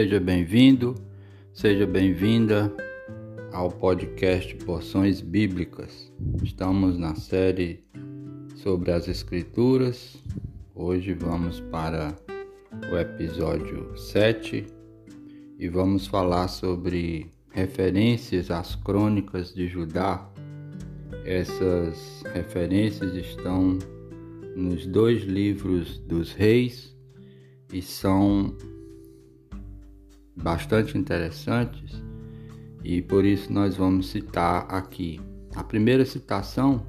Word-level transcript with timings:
Seja 0.00 0.18
bem-vindo, 0.18 0.94
seja 1.52 1.86
bem-vinda 1.86 2.74
ao 3.52 3.70
podcast 3.70 4.54
Porções 4.64 5.20
Bíblicas. 5.20 6.10
Estamos 6.42 6.96
na 6.96 7.14
série 7.14 7.84
sobre 8.56 8.92
as 8.92 9.08
Escrituras. 9.08 10.16
Hoje 10.74 11.12
vamos 11.12 11.60
para 11.60 12.16
o 12.90 12.96
episódio 12.96 13.94
7 13.94 14.64
e 15.58 15.68
vamos 15.68 16.06
falar 16.06 16.48
sobre 16.48 17.30
referências 17.50 18.50
às 18.50 18.74
crônicas 18.74 19.52
de 19.52 19.68
Judá. 19.68 20.26
Essas 21.26 22.22
referências 22.32 23.14
estão 23.14 23.78
nos 24.56 24.86
dois 24.86 25.24
livros 25.24 25.98
dos 25.98 26.32
reis 26.32 26.96
e 27.70 27.82
são 27.82 28.56
bastante 30.42 30.96
interessantes 30.96 32.02
e 32.82 33.02
por 33.02 33.24
isso 33.24 33.52
nós 33.52 33.76
vamos 33.76 34.08
citar 34.08 34.66
aqui. 34.68 35.20
A 35.54 35.62
primeira 35.62 36.04
citação 36.04 36.86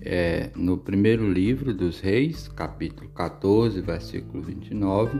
é 0.00 0.50
no 0.56 0.76
primeiro 0.76 1.30
livro 1.30 1.72
dos 1.72 2.00
Reis, 2.00 2.48
capítulo 2.48 3.08
14, 3.10 3.80
versículo 3.80 4.42
29, 4.42 5.18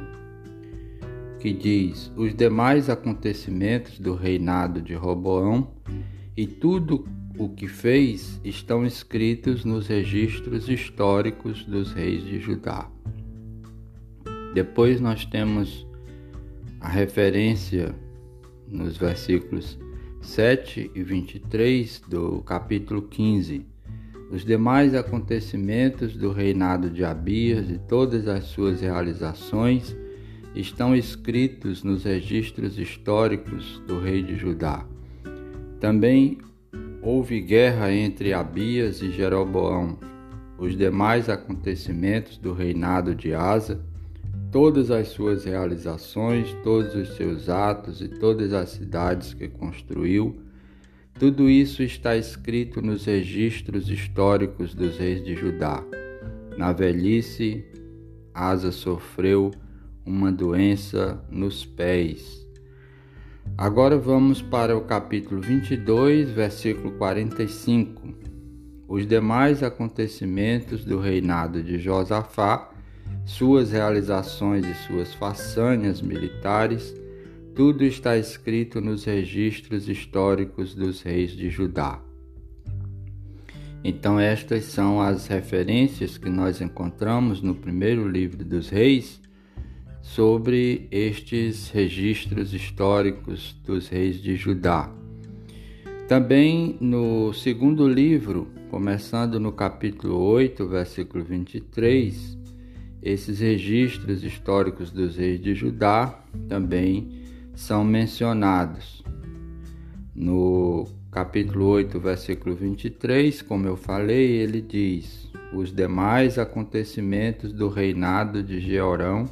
que 1.38 1.52
diz: 1.52 2.10
Os 2.16 2.34
demais 2.34 2.90
acontecimentos 2.90 3.98
do 3.98 4.14
reinado 4.14 4.82
de 4.82 4.94
Roboão 4.94 5.72
e 6.36 6.46
tudo 6.46 7.06
o 7.38 7.48
que 7.48 7.68
fez 7.68 8.40
estão 8.44 8.84
escritos 8.86 9.64
nos 9.64 9.86
registros 9.86 10.68
históricos 10.68 11.64
dos 11.64 11.92
reis 11.92 12.24
de 12.24 12.38
Judá. 12.38 12.88
Depois 14.54 15.00
nós 15.00 15.24
temos 15.24 15.86
a 16.84 16.88
referência 16.88 17.94
nos 18.68 18.98
versículos 18.98 19.78
7 20.20 20.90
e 20.94 21.02
23 21.02 22.02
do 22.06 22.42
capítulo 22.42 23.00
15. 23.00 23.64
Os 24.30 24.44
demais 24.44 24.94
acontecimentos 24.94 26.14
do 26.14 26.30
reinado 26.30 26.90
de 26.90 27.02
Abias 27.02 27.70
e 27.70 27.78
todas 27.78 28.28
as 28.28 28.44
suas 28.44 28.82
realizações 28.82 29.96
estão 30.54 30.94
escritos 30.94 31.82
nos 31.82 32.04
registros 32.04 32.78
históricos 32.78 33.82
do 33.86 33.98
rei 33.98 34.22
de 34.22 34.36
Judá. 34.36 34.86
Também 35.80 36.36
houve 37.00 37.40
guerra 37.40 37.90
entre 37.94 38.34
Abias 38.34 39.00
e 39.00 39.10
Jeroboão. 39.10 39.98
Os 40.58 40.76
demais 40.76 41.30
acontecimentos 41.30 42.36
do 42.36 42.52
reinado 42.52 43.14
de 43.14 43.32
Asa 43.32 43.82
todas 44.54 44.88
as 44.92 45.08
suas 45.08 45.44
realizações, 45.44 46.56
todos 46.62 46.94
os 46.94 47.16
seus 47.16 47.48
atos 47.48 48.00
e 48.00 48.06
todas 48.06 48.52
as 48.52 48.68
cidades 48.68 49.34
que 49.34 49.48
construiu. 49.48 50.40
Tudo 51.18 51.50
isso 51.50 51.82
está 51.82 52.16
escrito 52.16 52.80
nos 52.80 53.04
registros 53.04 53.90
históricos 53.90 54.72
dos 54.72 54.96
reis 54.96 55.24
de 55.24 55.34
Judá. 55.34 55.82
Na 56.56 56.72
velhice, 56.72 57.64
Asa 58.32 58.70
sofreu 58.70 59.50
uma 60.06 60.30
doença 60.30 61.20
nos 61.28 61.66
pés. 61.66 62.46
Agora 63.58 63.98
vamos 63.98 64.40
para 64.40 64.76
o 64.76 64.82
capítulo 64.82 65.40
22, 65.40 66.30
versículo 66.30 66.92
45. 66.92 68.14
Os 68.86 69.04
demais 69.04 69.64
acontecimentos 69.64 70.84
do 70.84 71.00
reinado 71.00 71.60
de 71.60 71.76
Josafá 71.76 72.70
suas 73.24 73.72
realizações 73.72 74.66
e 74.66 74.74
suas 74.74 75.14
façanhas 75.14 76.02
militares, 76.02 76.94
tudo 77.54 77.84
está 77.84 78.16
escrito 78.16 78.80
nos 78.80 79.04
registros 79.04 79.88
históricos 79.88 80.74
dos 80.74 81.02
reis 81.02 81.30
de 81.32 81.48
Judá. 81.48 82.00
Então, 83.82 84.18
estas 84.18 84.64
são 84.64 85.00
as 85.00 85.26
referências 85.26 86.16
que 86.16 86.28
nós 86.28 86.60
encontramos 86.60 87.42
no 87.42 87.54
primeiro 87.54 88.08
livro 88.08 88.44
dos 88.44 88.68
reis 88.68 89.20
sobre 90.00 90.88
estes 90.90 91.70
registros 91.70 92.52
históricos 92.52 93.54
dos 93.64 93.88
reis 93.88 94.22
de 94.22 94.36
Judá. 94.36 94.90
Também 96.08 96.76
no 96.80 97.32
segundo 97.32 97.88
livro, 97.88 98.48
começando 98.70 99.38
no 99.38 99.52
capítulo 99.52 100.18
8, 100.18 100.66
versículo 100.66 101.24
23, 101.24 102.43
esses 103.04 103.40
registros 103.40 104.24
históricos 104.24 104.90
dos 104.90 105.18
reis 105.18 105.38
de 105.38 105.54
Judá 105.54 106.24
também 106.48 107.22
são 107.54 107.84
mencionados. 107.84 109.04
No 110.14 110.88
capítulo 111.10 111.66
8, 111.66 112.00
versículo 112.00 112.56
23, 112.56 113.42
como 113.42 113.68
eu 113.68 113.76
falei, 113.76 114.30
ele 114.30 114.62
diz: 114.62 115.30
Os 115.52 115.70
demais 115.70 116.38
acontecimentos 116.38 117.52
do 117.52 117.68
reinado 117.68 118.42
de 118.42 118.58
Jeorão 118.58 119.28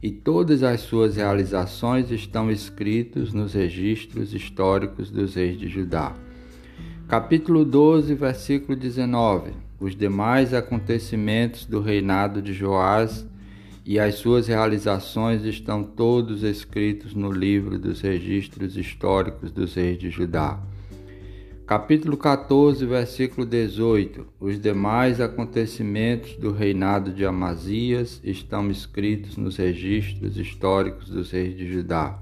e 0.00 0.12
todas 0.12 0.62
as 0.62 0.82
suas 0.82 1.16
realizações 1.16 2.12
estão 2.12 2.48
escritos 2.48 3.32
nos 3.32 3.54
registros 3.54 4.32
históricos 4.32 5.10
dos 5.10 5.34
reis 5.34 5.58
de 5.58 5.68
Judá. 5.68 6.14
Capítulo 7.08 7.64
12, 7.64 8.14
versículo 8.14 8.78
19 8.78 9.69
os 9.80 9.96
demais 9.96 10.52
acontecimentos 10.52 11.64
do 11.64 11.80
reinado 11.80 12.42
de 12.42 12.52
Joás 12.52 13.26
e 13.84 13.98
as 13.98 14.16
suas 14.16 14.46
realizações 14.46 15.42
estão 15.44 15.82
todos 15.82 16.42
escritos 16.42 17.14
no 17.14 17.32
livro 17.32 17.78
dos 17.78 18.02
registros 18.02 18.76
históricos 18.76 19.50
dos 19.50 19.74
reis 19.74 19.98
de 19.98 20.10
Judá. 20.10 20.62
Capítulo 21.66 22.16
14, 22.16 22.84
versículo 22.84 23.46
18. 23.46 24.26
Os 24.38 24.60
demais 24.60 25.18
acontecimentos 25.20 26.36
do 26.36 26.52
reinado 26.52 27.10
de 27.10 27.24
Amazias 27.24 28.20
estão 28.22 28.70
escritos 28.70 29.38
nos 29.38 29.56
registros 29.56 30.36
históricos 30.36 31.08
dos 31.08 31.30
reis 31.30 31.56
de 31.56 31.72
Judá. 31.72 32.20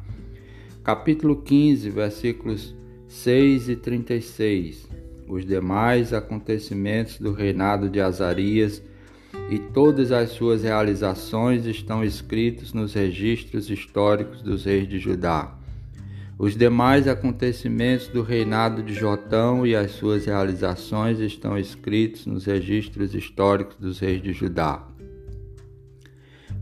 Capítulo 0.84 1.42
15, 1.42 1.90
versículos 1.90 2.76
6 3.08 3.70
e 3.70 3.76
36 3.76 4.97
os 5.28 5.44
demais 5.44 6.12
acontecimentos 6.12 7.18
do 7.18 7.32
reinado 7.32 7.88
de 7.88 8.00
Azarias 8.00 8.82
e 9.50 9.58
todas 9.58 10.10
as 10.10 10.30
suas 10.30 10.62
realizações 10.62 11.66
estão 11.66 12.02
escritos 12.02 12.72
nos 12.72 12.94
registros 12.94 13.70
históricos 13.70 14.42
dos 14.42 14.64
reis 14.64 14.88
de 14.88 14.98
Judá. 14.98 15.54
Os 16.38 16.56
demais 16.56 17.08
acontecimentos 17.08 18.08
do 18.08 18.22
reinado 18.22 18.82
de 18.82 18.94
Jotão 18.94 19.66
e 19.66 19.74
as 19.74 19.90
suas 19.90 20.24
realizações 20.24 21.18
estão 21.18 21.58
escritos 21.58 22.26
nos 22.26 22.44
registros 22.44 23.14
históricos 23.14 23.76
dos 23.76 23.98
reis 23.98 24.22
de 24.22 24.32
Judá. 24.32 24.86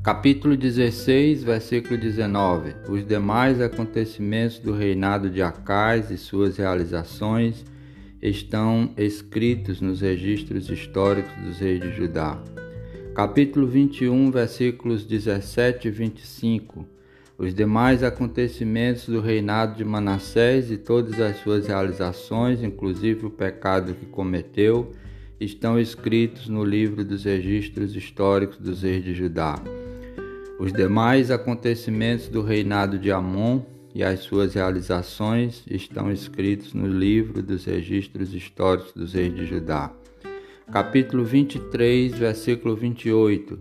Capítulo 0.02 0.56
16, 0.56 1.42
versículo 1.42 1.98
19. 1.98 2.74
Os 2.88 3.06
demais 3.06 3.60
acontecimentos 3.60 4.58
do 4.58 4.72
reinado 4.72 5.28
de 5.28 5.42
Acais 5.42 6.10
e 6.10 6.16
suas 6.16 6.56
realizações 6.56 7.64
estão 8.28 8.90
escritos 8.96 9.80
nos 9.80 10.00
registros 10.00 10.68
históricos 10.68 11.32
dos 11.44 11.58
reis 11.58 11.80
de 11.80 11.92
Judá. 11.92 12.42
Capítulo 13.14 13.68
21, 13.68 14.32
versículos 14.32 15.04
17 15.04 15.86
e 15.86 15.90
25. 15.92 16.84
Os 17.38 17.54
demais 17.54 18.02
acontecimentos 18.02 19.08
do 19.08 19.20
reinado 19.20 19.76
de 19.76 19.84
Manassés 19.84 20.72
e 20.72 20.76
todas 20.76 21.20
as 21.20 21.36
suas 21.36 21.68
realizações, 21.68 22.64
inclusive 22.64 23.26
o 23.26 23.30
pecado 23.30 23.94
que 23.94 24.06
cometeu, 24.06 24.92
estão 25.38 25.78
escritos 25.78 26.48
no 26.48 26.64
livro 26.64 27.04
dos 27.04 27.24
registros 27.24 27.94
históricos 27.94 28.58
dos 28.58 28.82
reis 28.82 29.04
de 29.04 29.14
Judá. 29.14 29.54
Os 30.58 30.72
demais 30.72 31.30
acontecimentos 31.30 32.28
do 32.28 32.42
reinado 32.42 32.98
de 32.98 33.12
Amon 33.12 33.62
e 33.96 34.04
as 34.04 34.20
suas 34.20 34.52
realizações 34.52 35.64
estão 35.66 36.12
escritos 36.12 36.74
no 36.74 36.86
livro 36.86 37.42
dos 37.42 37.64
registros 37.64 38.34
históricos 38.34 38.92
dos 38.92 39.14
reis 39.14 39.34
de 39.34 39.46
Judá. 39.46 39.90
Capítulo 40.70 41.24
23, 41.24 42.12
versículo 42.12 42.76
28. 42.76 43.58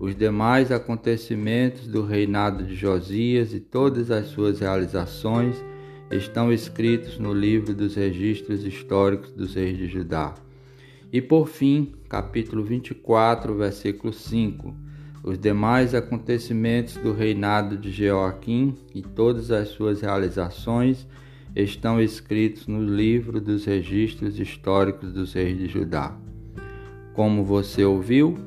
Os 0.00 0.16
demais 0.16 0.72
acontecimentos 0.72 1.86
do 1.86 2.04
reinado 2.04 2.64
de 2.64 2.74
Josias 2.74 3.54
e 3.54 3.60
todas 3.60 4.10
as 4.10 4.26
suas 4.26 4.58
realizações 4.58 5.54
estão 6.10 6.52
escritos 6.52 7.16
no 7.20 7.32
livro 7.32 7.72
dos 7.72 7.94
registros 7.94 8.64
históricos 8.64 9.30
dos 9.30 9.54
reis 9.54 9.78
de 9.78 9.86
Judá. 9.86 10.34
E 11.12 11.22
por 11.22 11.46
fim, 11.46 11.94
capítulo 12.08 12.64
24, 12.64 13.54
versículo 13.54 14.12
5 14.12 14.86
os 15.26 15.36
demais 15.36 15.92
acontecimentos 15.92 16.94
do 16.98 17.12
reinado 17.12 17.76
de 17.76 17.90
Joaquim 17.90 18.76
e 18.94 19.02
todas 19.02 19.50
as 19.50 19.70
suas 19.70 20.00
realizações 20.00 21.04
estão 21.56 22.00
escritos 22.00 22.68
no 22.68 22.80
livro 22.80 23.40
dos 23.40 23.64
registros 23.64 24.38
históricos 24.38 25.12
dos 25.12 25.32
reis 25.32 25.58
de 25.58 25.66
Judá. 25.66 26.16
Como 27.12 27.42
você 27.42 27.84
ouviu, 27.84 28.38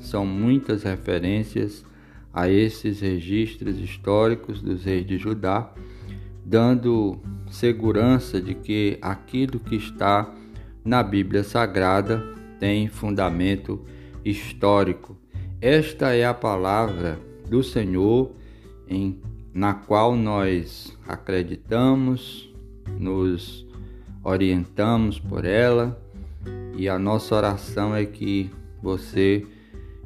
são 0.00 0.26
muitas 0.26 0.82
referências 0.82 1.86
a 2.32 2.48
esses 2.48 2.98
registros 2.98 3.78
históricos 3.78 4.60
dos 4.60 4.82
reis 4.82 5.06
de 5.06 5.16
Judá, 5.16 5.72
dando 6.44 7.16
segurança 7.48 8.40
de 8.40 8.54
que 8.54 8.98
aquilo 9.00 9.60
que 9.60 9.76
está 9.76 10.34
na 10.84 11.00
Bíblia 11.00 11.44
Sagrada 11.44 12.24
tem 12.58 12.88
fundamento 12.88 13.84
histórico. 14.24 15.16
Esta 15.64 16.14
é 16.14 16.26
a 16.26 16.34
palavra 16.34 17.18
do 17.48 17.62
Senhor 17.62 18.32
em, 18.86 19.18
na 19.54 19.72
qual 19.72 20.14
nós 20.14 20.94
acreditamos, 21.08 22.52
nos 23.00 23.66
orientamos 24.22 25.18
por 25.18 25.46
ela 25.46 25.98
e 26.76 26.86
a 26.86 26.98
nossa 26.98 27.34
oração 27.34 27.96
é 27.96 28.04
que 28.04 28.50
você 28.82 29.46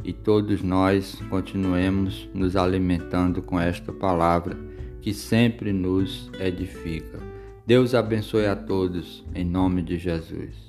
e 0.04 0.12
todos 0.12 0.62
nós 0.62 1.20
continuemos 1.28 2.30
nos 2.32 2.54
alimentando 2.54 3.42
com 3.42 3.58
esta 3.58 3.92
palavra 3.92 4.56
que 5.00 5.12
sempre 5.12 5.72
nos 5.72 6.30
edifica. 6.38 7.18
Deus 7.66 7.96
abençoe 7.96 8.46
a 8.46 8.54
todos, 8.54 9.26
em 9.34 9.44
nome 9.44 9.82
de 9.82 9.98
Jesus. 9.98 10.67